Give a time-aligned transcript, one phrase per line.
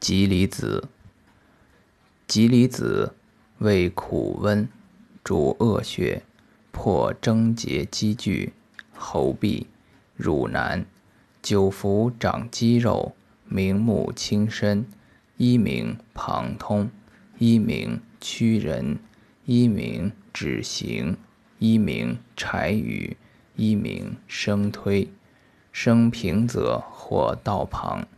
[0.00, 0.88] 吉离子，
[2.26, 3.14] 吉离子
[3.58, 4.66] 味苦温，
[5.22, 6.22] 主恶血，
[6.72, 8.54] 破症结积聚，
[8.94, 9.66] 喉痹、
[10.16, 10.86] 乳难，
[11.42, 14.86] 久服长肌肉，明目清身，
[15.36, 16.88] 一名旁通，
[17.36, 18.98] 一名屈人，
[19.44, 21.18] 一名止行，
[21.58, 23.18] 一名柴鱼，
[23.54, 25.06] 一名生推。
[25.72, 28.08] 生平泽或道旁。